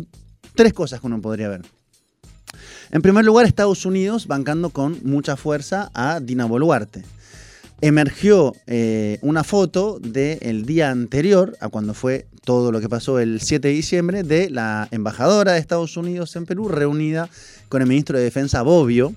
tres 0.56 0.72
cosas 0.72 1.00
que 1.00 1.06
uno 1.06 1.20
podría 1.20 1.48
ver. 1.48 1.62
En 2.90 3.02
primer 3.02 3.24
lugar, 3.24 3.46
Estados 3.46 3.86
Unidos 3.86 4.26
bancando 4.26 4.70
con 4.70 4.98
mucha 5.04 5.36
fuerza 5.36 5.90
a 5.94 6.18
Dina 6.20 6.44
Boluarte. 6.44 7.04
Emergió 7.80 8.54
eh, 8.66 9.18
una 9.20 9.44
foto 9.44 9.98
del 10.00 10.64
día 10.64 10.90
anterior 10.90 11.56
a 11.60 11.68
cuando 11.68 11.92
fue 11.92 12.26
todo 12.44 12.72
lo 12.72 12.80
que 12.80 12.88
pasó 12.88 13.18
el 13.18 13.40
7 13.40 13.68
de 13.68 13.74
diciembre 13.74 14.22
de 14.22 14.48
la 14.48 14.88
embajadora 14.92 15.52
de 15.52 15.58
Estados 15.58 15.96
Unidos 15.96 16.34
en 16.36 16.46
Perú 16.46 16.68
reunida 16.68 17.28
con 17.68 17.82
el 17.82 17.88
ministro 17.88 18.16
de 18.16 18.24
Defensa 18.24 18.62
Bobbio 18.62 19.14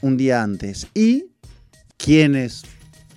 un 0.00 0.16
día 0.16 0.42
antes. 0.42 0.86
Y 0.94 1.26
quienes 1.96 2.62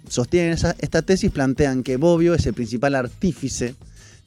sostienen 0.09 0.57
esta 0.79 1.01
tesis 1.03 1.31
plantean 1.31 1.83
que 1.83 1.97
Bobbio 1.97 2.33
es 2.33 2.45
el 2.45 2.53
principal 2.53 2.95
artífice 2.95 3.75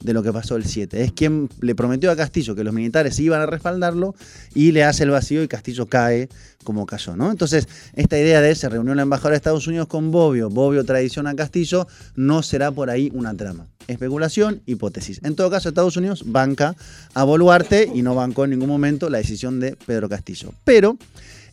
de 0.03 0.13
lo 0.13 0.21
que 0.21 0.31
pasó 0.31 0.55
el 0.55 0.65
7. 0.65 1.01
Es 1.01 1.11
quien 1.13 1.49
le 1.61 1.75
prometió 1.75 2.11
a 2.11 2.15
Castillo 2.15 2.55
que 2.55 2.63
los 2.63 2.73
militares 2.73 3.19
iban 3.19 3.41
a 3.41 3.45
respaldarlo 3.45 4.15
y 4.53 4.71
le 4.71 4.83
hace 4.83 5.03
el 5.03 5.09
vacío 5.09 5.41
y 5.41 5.47
Castillo 5.47 5.87
cae 5.87 6.29
como 6.63 6.85
cayó, 6.85 7.15
¿no? 7.15 7.31
Entonces, 7.31 7.67
esta 7.93 8.17
idea 8.17 8.41
de 8.41 8.55
se 8.55 8.69
reunió 8.69 8.95
la 8.95 9.01
embajadora 9.01 9.31
de 9.31 9.37
Estados 9.37 9.67
Unidos 9.67 9.87
con 9.87 10.11
Bobbio, 10.11 10.49
Bobbio 10.49 10.85
traiciona 10.85 11.31
a 11.31 11.35
Castillo, 11.35 11.87
no 12.15 12.43
será 12.43 12.71
por 12.71 12.89
ahí 12.89 13.11
una 13.13 13.33
trama. 13.33 13.67
Especulación, 13.87 14.61
hipótesis. 14.65 15.19
En 15.23 15.35
todo 15.35 15.49
caso, 15.49 15.69
Estados 15.69 15.97
Unidos 15.97 16.23
banca 16.25 16.75
a 17.13 17.23
Boluarte 17.23 17.91
y 17.93 18.01
no 18.01 18.15
bancó 18.15 18.45
en 18.45 18.51
ningún 18.51 18.69
momento 18.69 19.09
la 19.09 19.17
decisión 19.17 19.59
de 19.59 19.75
Pedro 19.75 20.07
Castillo. 20.07 20.53
Pero 20.63 20.97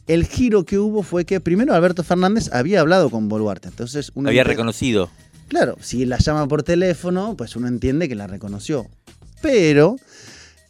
el 0.07 0.26
giro 0.26 0.64
que 0.64 0.78
hubo 0.78 1.02
fue 1.02 1.25
que 1.25 1.40
primero 1.40 1.75
Alberto 1.75 2.04
Fernández 2.04 2.50
había 2.52 2.80
hablado 2.80 3.11
con 3.11 3.28
Boluarte. 3.28 3.69
Entonces, 3.69 4.12
uno 4.14 4.28
Había 4.28 4.45
reconocido. 4.45 5.11
Claro, 5.50 5.76
si 5.80 6.07
la 6.07 6.19
llama 6.19 6.47
por 6.47 6.62
teléfono, 6.62 7.35
pues 7.37 7.57
uno 7.57 7.66
entiende 7.66 8.09
que 8.09 8.14
la 8.14 8.28
reconoció. 8.28 8.87
Pero 9.42 9.97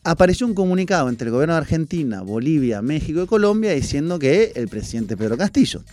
apareció 0.05 0.47
un 0.47 0.55
comunicado 0.55 1.11
entre 1.11 1.27
el 1.27 1.33
gobierno 1.33 1.53
de 1.53 1.61
Argentina, 1.61 2.23
Bolivia, 2.23 2.81
México 2.81 3.23
y 3.23 3.27
Colombia 3.27 3.73
diciendo 3.73 4.19
que 4.19 4.53
el 4.55 4.69
presidente 4.69 5.19
Pedro 5.19 5.37
Castillo, 5.37 5.85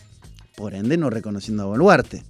por 0.56 0.74
ende 0.74 0.96
no 0.96 1.10
reconociendo 1.10 1.64
a 1.64 1.66
Boluarte. 1.66 2.24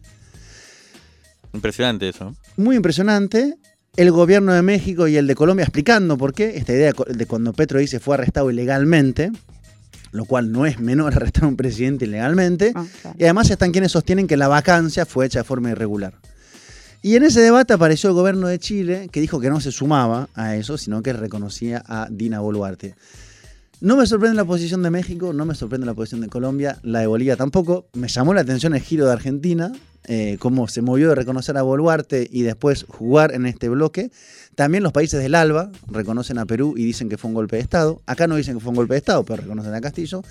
Impresionante 1.54 2.10
eso. 2.10 2.36
Muy 2.56 2.76
impresionante. 2.76 3.56
El 3.96 4.10
gobierno 4.10 4.52
de 4.52 4.64
México 4.64 5.08
y 5.08 5.16
el 5.16 5.28
de 5.28 5.36
Colombia 5.36 5.64
explicando 5.64 6.18
por 6.18 6.34
qué 6.34 6.58
esta 6.58 6.74
idea 6.74 6.92
de 7.08 7.26
cuando 7.28 7.54
Petro 7.54 7.78
dice 7.78 8.00
fue 8.00 8.16
arrestado 8.16 8.50
ilegalmente, 8.50 9.32
lo 10.12 10.26
cual 10.26 10.52
no 10.52 10.66
es 10.66 10.80
menor 10.80 11.14
arrestar 11.16 11.44
a 11.44 11.48
un 11.50 11.56
presidente 11.56 12.06
ilegalmente. 12.06 12.72
Ah. 12.74 12.84
Y 13.16 13.26
además 13.26 13.48
están 13.52 13.72
quienes 13.72 13.92
sostienen 13.92 14.26
que 14.26 14.38
la 14.38 14.48
vacancia 14.48 15.06
fue 15.06 15.28
hecha 15.28 15.42
de 15.42 15.44
forma 15.44 15.70
irregular. 15.70 16.16
Y 17.01 17.16
en 17.16 17.24
ese 17.24 17.42
debate 17.42 17.74
apareció 17.74 18.10
el 18.10 18.16
gobierno 18.16 18.48
de 18.48 18.60
Chile, 18.60 19.10
que 19.12 19.22
dijo 19.22 19.39
que 19.39 19.50
no 19.50 19.62
se 19.62 19.72
sumaba 19.72 20.30
a 20.34 20.56
eso, 20.56 20.77
sino 20.77 21.01
que 21.04 21.13
reconocía 21.13 21.84
a 21.86 22.08
Dina 22.10 22.39
Boluarte. 22.39 22.96
No 23.80 23.96
me 23.96 24.08
sorprende 24.08 24.36
la 24.36 24.46
posición 24.46 24.82
de 24.82 24.89
México, 24.89 25.34
no 25.34 25.46
me 25.46 25.54
sorprende 25.54 25.86
la 25.86 25.94
posición 25.94 26.22
de 26.22 26.30
Colombia, 26.30 26.80
la 26.82 27.01
de 27.01 27.08
Bolivia 27.08 27.36
tampoco. 27.36 27.86
Me 27.94 28.08
llamó 28.08 28.34
la 28.34 28.42
atención 28.42 28.74
el 28.74 28.82
giro 28.82 29.06
de 29.06 29.13
Argentina, 29.13 29.72
eh, 30.06 30.38
cómo 30.39 30.68
se 30.68 30.82
movió 30.82 31.10
de 31.10 31.16
reconocer 31.16 31.58
a 31.58 31.62
Boluarte 31.62 32.27
y 32.32 32.42
después 32.42 32.86
jugar 32.88 33.36
en 33.36 33.46
este 33.46 33.70
bloque. 33.70 34.10
También 34.56 34.82
los 34.82 34.94
países 34.94 35.22
del 35.22 35.36
ALBA 35.36 35.72
reconocen 35.92 36.39
a 36.39 36.48
Perú 36.48 36.74
y 36.75 36.86
dicen 36.86 37.08
que 37.08 37.20
fue 37.20 37.27
un 37.30 37.36
golpe 37.36 37.58
de 37.58 37.62
Estado. 37.62 38.01
Acá 38.08 38.25
no 38.25 38.36
dicen 38.36 38.56
que 38.56 38.62
fue 38.62 38.72
un 38.72 38.77
golpe 38.77 38.96
de 38.96 38.98
Estado, 38.98 39.24
pero 39.24 39.44
reconocen 39.44 39.75
a 39.75 39.82
Castillo. 39.82 40.24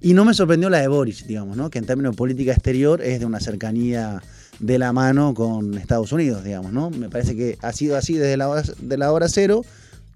Y 0.00 0.14
no 0.14 0.24
me 0.24 0.32
sorprendió 0.32 0.70
la 0.70 0.78
de 0.78 0.88
Boris, 0.88 1.26
digamos, 1.26 1.68
que 1.68 1.78
en 1.78 1.84
términos 1.84 2.12
de 2.12 2.16
política 2.16 2.52
exterior 2.52 3.02
es 3.02 3.20
de 3.20 3.26
una 3.26 3.40
cercanía 3.40 4.22
de 4.58 4.78
la 4.78 4.92
mano 4.92 5.34
con 5.34 5.74
Estados 5.74 6.12
Unidos, 6.12 6.44
digamos, 6.44 6.72
¿no? 6.72 6.90
Me 6.90 7.08
parece 7.08 7.36
que 7.36 7.58
ha 7.62 7.72
sido 7.72 7.96
así 7.96 8.14
desde 8.14 8.36
la 8.36 8.48
hora, 8.48 8.62
de 8.62 8.98
la 8.98 9.12
hora 9.12 9.28
cero, 9.28 9.62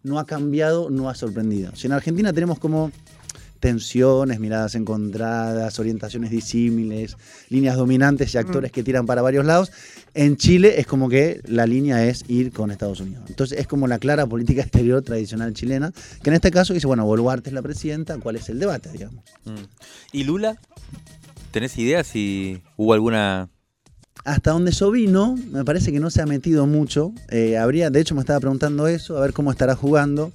no 0.03 0.19
ha 0.19 0.27
cambiado, 0.27 0.91
no 0.91 1.09
ha 1.09 1.15
sorprendido. 1.15 1.75
Si 1.77 1.87
en 1.87 1.93
Argentina 1.93 2.33
tenemos 2.33 2.59
como 2.59 2.91
tensiones, 3.61 4.41
miradas 4.41 4.75
encontradas, 4.75 5.79
orientaciones 5.79 6.31
disímiles, 6.31 7.17
líneas 7.51 7.77
dominantes 7.77 8.35
y 8.35 8.39
actores 8.39 8.73
que 8.73 8.83
tiran 8.83 9.05
para 9.05 9.21
varios 9.21 9.45
lados, 9.45 9.71
en 10.15 10.37
Chile 10.37 10.81
es 10.81 10.87
como 10.87 11.11
que 11.11 11.41
la 11.45 11.67
línea 11.67 12.07
es 12.07 12.25
ir 12.29 12.53
con 12.53 12.71
Estados 12.71 13.01
Unidos. 13.01 13.25
Entonces 13.29 13.59
es 13.59 13.67
como 13.67 13.87
la 13.87 13.99
clara 13.99 14.27
política 14.27 14.63
exterior 14.63 15.03
tradicional 15.03 15.53
chilena, 15.53 15.93
que 16.23 16.31
en 16.31 16.35
este 16.35 16.51
caso 16.51 16.73
dice, 16.73 16.87
bueno, 16.87 17.05
Boluarte 17.05 17.51
es 17.51 17.55
la 17.55 17.63
presidenta, 17.63 18.17
¿cuál 18.19 18.37
es 18.37 18.49
el 18.49 18.59
debate, 18.59 18.91
digamos? 18.91 19.23
Mm. 19.45 19.65
¿Y 20.13 20.25
Lula? 20.25 20.59
¿Tenés 21.51 21.77
idea 21.77 22.03
si 22.03 22.63
hubo 22.77 22.95
alguna 22.95 23.51
Hasta 24.25 24.51
donde 24.51 24.73
yo 24.73 24.91
vi, 24.91 25.07
no, 25.07 25.37
me 25.51 25.65
parece 25.65 25.93
que 25.93 26.01
no 26.01 26.11
se 26.11 26.21
ha 26.23 26.27
metido 26.27 26.67
mucho. 26.67 27.13
Eh, 27.31 27.57
habría, 27.57 27.91
de 27.91 28.01
hecho, 28.01 28.15
me 28.15 28.21
estaba 28.21 28.41
preguntando 28.41 28.87
eso, 28.87 29.17
a 29.17 29.21
ver 29.21 29.33
cómo 29.33 29.51
estará 29.51 29.75
jugando. 29.75 30.33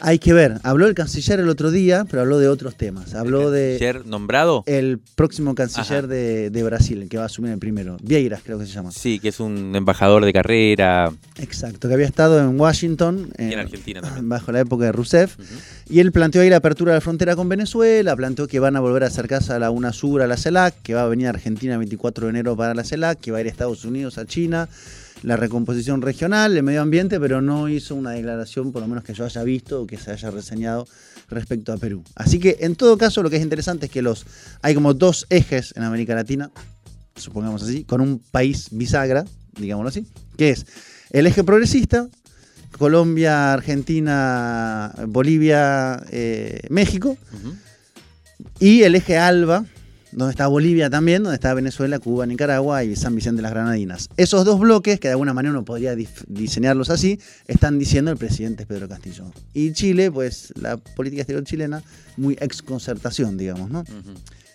Hay 0.00 0.18
que 0.18 0.32
ver. 0.32 0.58
Habló 0.62 0.86
el 0.86 0.94
canciller 0.94 1.40
el 1.40 1.48
otro 1.48 1.70
día, 1.70 2.06
pero 2.10 2.22
habló 2.22 2.38
de 2.38 2.48
otros 2.48 2.74
temas. 2.76 3.14
Habló 3.14 3.50
de 3.50 3.76
canciller 3.78 4.06
nombrado? 4.06 4.64
el 4.66 4.98
próximo 5.14 5.54
canciller 5.54 6.06
de, 6.06 6.50
de 6.50 6.62
Brasil, 6.62 7.02
el 7.02 7.08
que 7.08 7.16
va 7.16 7.24
a 7.24 7.26
asumir 7.26 7.52
el 7.52 7.58
primero. 7.58 7.96
Vieiras, 8.02 8.40
creo 8.44 8.58
que 8.58 8.66
se 8.66 8.72
llama. 8.72 8.90
Sí, 8.92 9.18
que 9.18 9.28
es 9.28 9.40
un 9.40 9.74
embajador 9.76 10.24
de 10.24 10.32
carrera. 10.32 11.12
Exacto, 11.38 11.88
que 11.88 11.94
había 11.94 12.06
estado 12.06 12.40
en 12.40 12.58
Washington, 12.58 13.30
Y 13.38 13.42
eh, 13.42 13.52
en 13.52 13.58
Argentina 13.58 14.00
también. 14.00 14.28
bajo 14.28 14.52
la 14.52 14.60
época 14.60 14.86
de 14.86 14.92
Rousseff. 14.92 15.36
Y 15.88 16.00
él 16.00 16.12
planteó 16.12 16.42
ahí 16.42 16.50
la 16.50 16.56
apertura 16.56 16.92
de 16.92 16.98
la 16.98 17.00
frontera 17.00 17.36
con 17.36 17.48
Venezuela, 17.48 18.14
planteó 18.16 18.46
que 18.46 18.60
van 18.60 18.76
a 18.76 18.80
volver 18.80 19.04
a 19.04 19.06
acercarse 19.08 19.52
a 19.52 19.58
la 19.58 19.70
UNASUR, 19.70 20.22
a 20.22 20.26
la 20.26 20.36
CELAC, 20.36 20.82
que 20.82 20.94
va 20.94 21.02
a 21.02 21.08
venir 21.08 21.26
a 21.26 21.30
Argentina 21.30 21.72
el 21.74 21.78
24 21.80 22.26
de 22.26 22.30
enero 22.30 22.56
para 22.56 22.74
la 22.74 22.84
CELAC, 22.84 23.18
que 23.20 23.32
va 23.32 23.38
a 23.38 23.40
ir 23.40 23.46
a 23.48 23.50
Estados 23.50 23.84
Unidos, 23.84 24.16
a 24.18 24.24
China, 24.26 24.68
la 25.22 25.36
recomposición 25.36 26.02
regional, 26.02 26.56
el 26.56 26.62
medio 26.62 26.82
ambiente, 26.82 27.20
pero 27.20 27.42
no 27.42 27.68
hizo 27.68 27.94
una 27.94 28.12
declaración, 28.12 28.72
por 28.72 28.82
lo 28.82 28.88
menos 28.88 29.04
que 29.04 29.14
yo 29.14 29.24
haya 29.24 29.42
visto 29.42 29.82
o 29.82 29.86
que 29.86 29.98
se 29.98 30.10
haya 30.10 30.30
reseñado 30.30 30.86
respecto 31.28 31.72
a 31.72 31.76
Perú. 31.76 32.02
Así 32.14 32.38
que 32.38 32.58
en 32.60 32.76
todo 32.76 32.96
caso 32.98 33.22
lo 33.22 33.30
que 33.30 33.36
es 33.36 33.42
interesante 33.42 33.86
es 33.86 33.92
que 33.92 34.02
los 34.02 34.26
hay 34.62 34.74
como 34.74 34.94
dos 34.94 35.26
ejes 35.30 35.74
en 35.76 35.82
América 35.82 36.14
Latina, 36.14 36.50
supongamos 37.16 37.62
así, 37.62 37.84
con 37.84 38.00
un 38.00 38.18
país 38.18 38.68
bisagra, 38.70 39.24
digámoslo 39.58 39.88
así, 39.88 40.06
que 40.36 40.50
es 40.50 40.66
el 41.10 41.26
eje 41.26 41.44
progresista, 41.44 42.08
Colombia, 42.78 43.52
Argentina, 43.52 44.94
Bolivia, 45.08 46.02
eh, 46.10 46.60
México, 46.70 47.16
y 48.58 48.82
el 48.82 48.94
eje 48.94 49.18
ALBA, 49.18 49.66
donde 50.12 50.32
está 50.32 50.46
Bolivia 50.46 50.90
también, 50.90 51.22
donde 51.22 51.36
está 51.36 51.54
Venezuela, 51.54 51.98
Cuba, 51.98 52.26
Nicaragua 52.26 52.84
y 52.84 52.96
San 52.96 53.14
Vicente 53.14 53.36
de 53.36 53.42
las 53.42 53.52
Granadinas. 53.52 54.08
Esos 54.16 54.44
dos 54.44 54.58
bloques, 54.60 54.98
que 55.00 55.08
de 55.08 55.12
alguna 55.12 55.34
manera 55.34 55.52
uno 55.52 55.64
podría 55.64 55.94
diseñarlos 56.26 56.90
así, 56.90 57.20
están 57.46 57.78
diciendo 57.78 58.10
el 58.10 58.16
presidente 58.16 58.66
Pedro 58.66 58.88
Castillo. 58.88 59.24
Y 59.54 59.72
Chile, 59.72 60.10
pues 60.10 60.52
la 60.56 60.76
política 60.76 61.22
exterior 61.22 61.44
chilena, 61.44 61.82
muy 62.16 62.36
ex 62.40 62.62
concertación, 62.62 63.36
digamos, 63.36 63.70
¿no? 63.70 63.84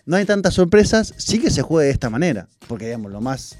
No 0.04 0.16
hay 0.16 0.24
tantas 0.24 0.54
sorpresas, 0.54 1.14
sí 1.16 1.38
que 1.40 1.50
se 1.50 1.62
juegue 1.62 1.86
de 1.86 1.92
esta 1.92 2.10
manera, 2.10 2.48
porque 2.68 2.86
digamos, 2.86 3.10
lo 3.10 3.20
más 3.20 3.56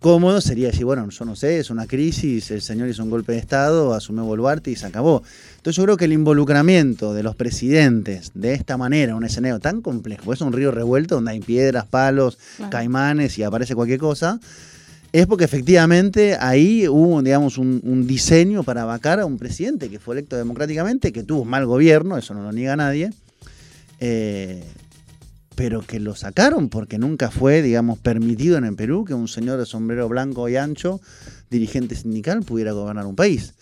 cómodo 0.00 0.40
sería 0.40 0.68
decir, 0.68 0.84
bueno, 0.84 1.08
yo 1.08 1.24
no 1.24 1.34
sé, 1.36 1.58
es 1.58 1.70
una 1.70 1.86
crisis, 1.86 2.50
el 2.50 2.62
señor 2.62 2.88
hizo 2.88 3.02
un 3.02 3.10
golpe 3.10 3.32
de 3.32 3.38
Estado, 3.38 3.94
asumió 3.94 4.24
Boluarte 4.24 4.70
y 4.70 4.76
se 4.76 4.86
acabó. 4.86 5.22
Entonces 5.56 5.76
yo 5.76 5.84
creo 5.84 5.96
que 5.96 6.04
el 6.04 6.12
involucramiento 6.12 7.12
de 7.14 7.22
los 7.22 7.34
presidentes 7.36 8.30
de 8.34 8.54
esta 8.54 8.76
manera, 8.76 9.16
un 9.16 9.24
escenario 9.24 9.58
tan 9.58 9.80
complejo, 9.82 10.32
es 10.32 10.40
un 10.40 10.52
río 10.52 10.70
revuelto 10.70 11.16
donde 11.16 11.32
hay 11.32 11.40
piedras, 11.40 11.86
palos, 11.86 12.38
Claro. 12.56 12.70
caimanes 12.70 13.38
y 13.38 13.42
aparece 13.42 13.74
cualquier 13.74 13.98
cosa, 13.98 14.38
es 15.12 15.26
porque 15.26 15.44
efectivamente 15.44 16.36
ahí 16.38 16.86
hubo, 16.88 17.22
digamos, 17.22 17.56
un, 17.58 17.80
un 17.84 18.06
diseño 18.06 18.62
para 18.64 18.84
vacar 18.84 19.18
a 19.20 19.24
un 19.26 19.38
presidente 19.38 19.88
que 19.88 19.98
fue 19.98 20.14
electo 20.16 20.36
democráticamente, 20.36 21.12
que 21.12 21.22
tuvo 21.22 21.42
un 21.42 21.48
mal 21.48 21.64
gobierno, 21.64 22.18
eso 22.18 22.34
no 22.34 22.42
lo 22.42 22.52
niega 22.52 22.76
nadie, 22.76 23.10
eh, 23.98 24.62
pero 25.56 25.80
que 25.80 25.98
lo 25.98 26.14
sacaron 26.14 26.68
porque 26.68 26.98
nunca 26.98 27.30
fue, 27.30 27.62
digamos, 27.62 27.98
permitido 27.98 28.58
en 28.58 28.64
el 28.64 28.76
Perú 28.76 29.04
que 29.04 29.14
un 29.14 29.26
señor 29.26 29.58
de 29.58 29.66
sombrero 29.66 30.08
blanco 30.08 30.48
y 30.48 30.56
ancho, 30.56 31.00
dirigente 31.50 31.96
sindical, 31.96 32.42
pudiera 32.42 32.72
gobernar 32.72 33.06
un 33.06 33.16
país. 33.16 33.54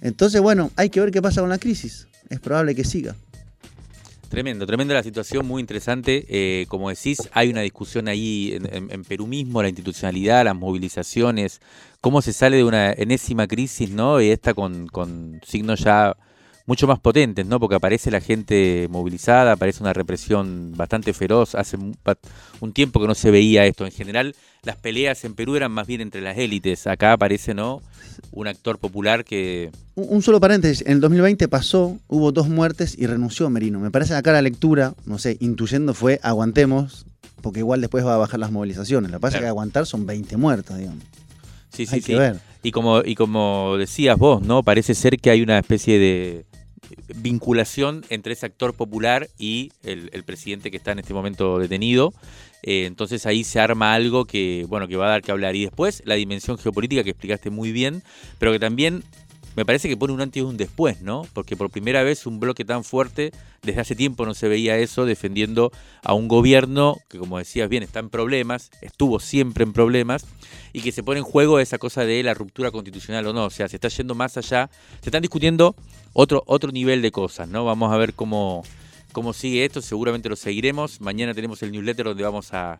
Entonces, 0.00 0.40
bueno, 0.40 0.70
hay 0.76 0.90
que 0.90 1.00
ver 1.00 1.12
qué 1.12 1.22
pasa 1.22 1.40
con 1.40 1.48
la 1.48 1.58
crisis. 1.58 2.08
es 2.28 2.40
probable 2.40 2.74
que 2.74 2.84
siga. 2.84 3.14
Tremendo, 4.28 4.66
tremenda 4.66 4.92
la 4.94 5.02
situación, 5.02 5.46
muy 5.46 5.60
interesante. 5.60 6.26
Eh, 6.28 6.66
como 6.66 6.90
decís, 6.90 7.18
hay 7.32 7.48
una 7.48 7.62
discusión 7.62 8.08
ahí 8.08 8.58
en, 8.60 9.04
Perú 9.04 9.26
mismo, 9.26 9.62
la 9.62 9.68
institucionalidad, 9.68 10.44
las 10.44 10.56
movilizaciones, 10.56 11.60
cómo 12.00 12.20
se 12.20 12.32
sale 12.32 12.58
de 12.58 12.64
una 12.64 12.92
enésima 12.92 13.46
crisis, 13.46 13.90
¿no? 13.90 14.20
Y 14.20 14.28
esta 14.28 14.52
con 14.52 15.40
signos 15.46 15.80
ya 15.80 16.14
mucho 16.68 16.86
más 16.86 17.00
potentes, 17.00 17.46
¿no? 17.46 17.58
Porque 17.58 17.76
aparece 17.76 18.10
la 18.10 18.20
gente 18.20 18.88
movilizada, 18.90 19.52
aparece 19.52 19.82
una 19.82 19.94
represión 19.94 20.74
bastante 20.76 21.14
feroz. 21.14 21.54
Hace 21.54 21.78
un 21.78 22.72
tiempo 22.74 23.00
que 23.00 23.06
no 23.06 23.14
se 23.14 23.30
veía 23.30 23.64
esto. 23.64 23.86
En 23.86 23.90
general, 23.90 24.36
las 24.64 24.76
peleas 24.76 25.24
en 25.24 25.34
Perú 25.34 25.56
eran 25.56 25.72
más 25.72 25.86
bien 25.86 26.02
entre 26.02 26.20
las 26.20 26.36
élites. 26.36 26.86
Acá 26.86 27.14
aparece, 27.14 27.54
¿no? 27.54 27.80
Un 28.32 28.48
actor 28.48 28.78
popular 28.78 29.24
que... 29.24 29.70
Un, 29.94 30.20
solo 30.20 30.40
paréntesis. 30.40 30.84
En 30.86 30.92
el 30.92 31.00
2020 31.00 31.48
pasó, 31.48 31.98
hubo 32.06 32.32
dos 32.32 32.50
muertes 32.50 32.98
y 32.98 33.06
renunció 33.06 33.48
Merino. 33.48 33.80
Me 33.80 33.90
parece 33.90 34.14
acá 34.14 34.32
la 34.32 34.42
lectura, 34.42 34.92
no 35.06 35.16
sé, 35.16 35.38
intuyendo 35.40 35.94
fue 35.94 36.20
aguantemos, 36.22 37.06
porque 37.40 37.60
igual 37.60 37.80
después 37.80 38.04
va 38.04 38.16
a 38.16 38.18
bajar 38.18 38.40
las 38.40 38.52
movilizaciones. 38.52 39.10
Lo 39.10 39.16
que 39.16 39.22
pasa 39.22 39.38
es 39.38 39.42
que 39.44 39.48
aguantar 39.48 39.86
son 39.86 40.04
20 40.04 40.36
muertos, 40.36 40.76
digamos. 40.76 41.02
Sí, 41.70 41.86
sí, 41.86 42.02
sí. 42.02 42.14
Y 42.62 42.72
como, 42.72 43.00
y 43.02 43.14
como 43.14 43.76
decías 43.78 44.18
vos, 44.18 44.42
¿no? 44.42 44.62
Parece 44.62 44.94
ser 44.94 45.18
que 45.18 45.30
hay 45.30 45.40
una 45.40 45.58
especie 45.58 45.98
de 45.98 46.44
vinculación 47.16 48.04
entre 48.08 48.32
ese 48.32 48.46
actor 48.46 48.74
popular 48.74 49.28
y 49.38 49.72
el, 49.82 50.24
presidente 50.24 50.70
que 50.70 50.76
está 50.76 50.92
en 50.92 51.00
este 51.00 51.14
momento 51.14 51.58
detenido. 51.58 52.12
Eh, 52.62 52.86
entonces 52.86 53.24
ahí 53.26 53.44
se 53.44 53.60
arma 53.60 53.94
algo 53.94 54.24
que, 54.24 54.66
bueno, 54.68 54.88
que 54.88 54.96
va 54.96 55.06
a 55.06 55.10
dar 55.10 55.22
que 55.22 55.30
hablar. 55.30 55.56
Y 55.56 55.62
después 55.62 56.02
la 56.04 56.14
dimensión 56.14 56.58
geopolítica 56.58 57.04
que 57.04 57.10
explicaste 57.10 57.50
muy 57.50 57.72
bien, 57.72 58.02
pero 58.38 58.52
que 58.52 58.58
también 58.58 59.02
me 59.58 59.66
parece 59.66 59.88
que 59.88 59.96
pone 59.96 60.12
un 60.12 60.20
antes 60.20 60.40
y 60.40 60.44
un 60.44 60.56
después, 60.56 61.02
¿no? 61.02 61.26
Porque 61.32 61.56
por 61.56 61.68
primera 61.68 62.04
vez 62.04 62.26
un 62.26 62.38
bloque 62.38 62.64
tan 62.64 62.84
fuerte, 62.84 63.32
desde 63.60 63.80
hace 63.80 63.96
tiempo 63.96 64.24
no 64.24 64.32
se 64.32 64.46
veía 64.46 64.78
eso, 64.78 65.04
defendiendo 65.04 65.72
a 66.04 66.14
un 66.14 66.28
gobierno 66.28 66.96
que, 67.08 67.18
como 67.18 67.38
decías 67.38 67.68
bien, 67.68 67.82
está 67.82 67.98
en 67.98 68.08
problemas, 68.08 68.70
estuvo 68.82 69.18
siempre 69.18 69.64
en 69.64 69.72
problemas, 69.72 70.26
y 70.72 70.80
que 70.80 70.92
se 70.92 71.02
pone 71.02 71.18
en 71.18 71.24
juego 71.24 71.58
esa 71.58 71.76
cosa 71.78 72.04
de 72.04 72.22
la 72.22 72.34
ruptura 72.34 72.70
constitucional 72.70 73.26
o 73.26 73.32
no. 73.32 73.46
O 73.46 73.50
sea, 73.50 73.68
se 73.68 73.78
está 73.78 73.88
yendo 73.88 74.14
más 74.14 74.36
allá, 74.36 74.70
se 75.00 75.08
están 75.08 75.22
discutiendo 75.22 75.74
otro, 76.12 76.44
otro 76.46 76.70
nivel 76.70 77.02
de 77.02 77.10
cosas, 77.10 77.48
¿no? 77.48 77.64
Vamos 77.64 77.92
a 77.92 77.96
ver 77.96 78.14
cómo, 78.14 78.62
cómo 79.10 79.32
sigue 79.32 79.64
esto, 79.64 79.82
seguramente 79.82 80.28
lo 80.28 80.36
seguiremos. 80.36 81.00
Mañana 81.00 81.34
tenemos 81.34 81.60
el 81.64 81.72
newsletter 81.72 82.06
donde 82.06 82.22
vamos 82.22 82.54
a, 82.54 82.78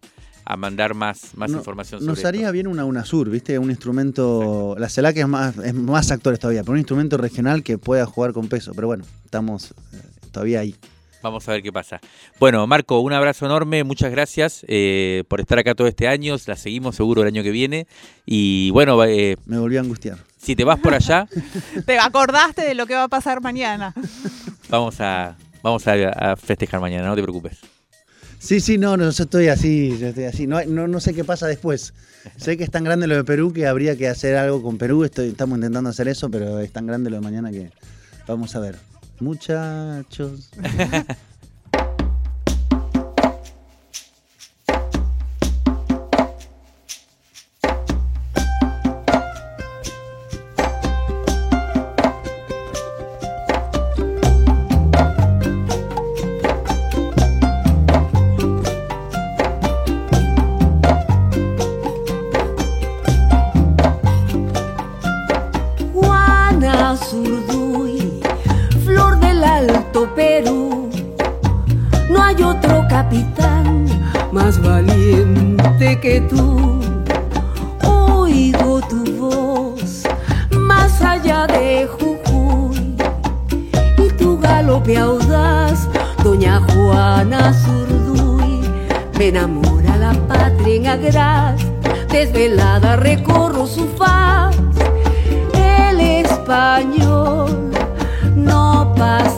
mandar 0.57 0.95
más, 0.95 1.37
más 1.37 1.51
información 1.51 2.01
sobre 2.01 2.13
Nos 2.13 2.25
haría 2.25 2.51
bien 2.51 2.67
una 2.67 2.85
UNASUR, 2.85 3.29
¿viste? 3.31 3.59
Un 3.59 3.71
instrumento, 3.71 4.75
la 4.79 4.89
CELAC 4.89 5.19
es 5.19 5.29
más, 5.29 5.57
es 5.59 5.75
más 5.75 6.11
actores 6.11 6.39
todavía, 6.39 6.63
pero 6.63 6.73
un 6.73 6.79
instrumento 6.79 7.17
regional 7.17 7.63
que 7.63 7.79
pueda 7.79 8.07
jugar 8.07 8.33
con 8.33 8.49
peso. 8.49 8.73
Pero 8.75 8.87
bueno, 8.87 9.05
estamos 9.25 9.73
eh, 9.93 10.01
todavía 10.33 10.61
ahí. 10.61 10.75
Vamos 11.23 11.49
a 11.49 11.53
ver 11.53 11.63
qué 11.63 11.73
pasa. 11.73 12.01
Bueno, 12.39 12.67
Marco, 12.67 13.01
un 13.01 13.13
abrazo 13.13 13.47
enorme, 13.47 13.83
muchas 13.83 14.11
gracias 14.11 14.65
eh, 14.69 15.25
por 15.29 15.41
estar 15.41 15.59
acá 15.59 15.75
todo 15.75 15.89
este 15.89 16.07
año, 16.07 16.37
la 16.47 16.57
seguimos 16.57 16.97
seguro 16.97 17.23
el 17.23 17.29
año 17.29 17.43
que 17.43 17.51
viene. 17.51 17.87
Y 18.25 18.71
bueno, 18.71 19.03
eh, 19.05 19.37
me 19.47 19.59
volví 19.59 19.77
a 19.77 19.81
angustiar. 19.81 20.19
Si 20.41 20.55
te 20.55 20.65
vas 20.65 20.79
por 20.79 20.95
allá. 20.95 21.27
te 21.87 21.99
acordaste 21.99 22.63
de 22.63 22.75
lo 22.75 22.87
que 22.87 22.95
va 22.95 23.05
a 23.05 23.09
pasar 23.09 23.41
mañana. 23.41 23.93
Vamos 24.69 25.01
a, 25.01 25.37
vamos 25.63 25.87
a, 25.89 26.37
festejar 26.37 26.81
mañana, 26.81 27.09
no 27.09 27.17
te 27.17 27.23
preocupes. 27.23 27.59
Sí, 28.39 28.61
sí, 28.61 28.79
no, 28.79 28.97
no, 28.97 29.11
yo 29.11 29.25
estoy 29.25 29.49
así, 29.49 29.97
yo 29.99 30.09
estoy 30.09 30.25
así. 30.25 30.47
No, 30.47 30.65
no, 30.65 31.01
sé 31.01 31.13
qué 31.13 31.25
pasa 31.25 31.47
después. 31.47 31.93
Sé 32.37 32.57
que 32.57 32.65
es 32.65 32.71
tan 32.71 32.85
grande 32.85 33.07
lo 33.07 33.17
de 33.17 33.25
Perú 33.25 33.53
que 33.53 33.67
habría 33.67 33.97
que 33.97 34.09
hacer 34.09 34.37
algo 34.37 34.63
con 34.63 34.79
Perú. 34.79 35.05
Estoy, 35.05 35.29
estamos 35.29 35.59
intentando 35.59 35.91
hacer 35.91 36.09
eso, 36.09 36.31
pero 36.31 36.61
es 36.61 36.73
tan 36.73 36.87
grande 36.87 37.11
lo 37.11 37.17
de 37.17 37.23
mañana 37.23 37.51
que 37.51 37.71
vamos 38.27 38.55
a 38.55 38.61
ver. 38.61 38.77
Muchachos. 39.21 40.51
Azurduy, 66.89 68.23
flor 68.83 69.21
del 69.21 69.45
Alto 69.45 70.09
Perú. 70.15 70.89
No 72.09 72.23
hay 72.23 72.43
otro 72.43 72.87
capitán 72.89 73.85
más 74.33 74.59
valiente 74.63 76.01
que 76.01 76.23
tú. 76.23 76.81
Oigo 77.85 78.81
tu 78.89 79.05
voz 79.19 80.05
más 80.51 81.03
allá 81.03 81.47
de 81.47 81.87
Jujuy 81.87 82.97
y 83.99 84.09
tu 84.17 84.39
galope 84.41 84.97
audaz, 84.97 85.87
doña 86.25 86.59
Juana 86.73 87.51
Azurduy. 87.51 88.63
Me 89.19 89.29
enamora 89.29 89.95
la 89.99 90.15
patria 90.27 90.95
en 90.95 92.09
desvelada 92.09 92.97
recorro 92.97 93.67
su 93.67 93.87
faz 93.89 94.68
español 96.49 97.71
no 98.35 98.95
pasa. 98.97 99.38